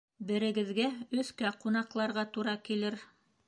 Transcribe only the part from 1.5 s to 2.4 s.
ҡунаҡларға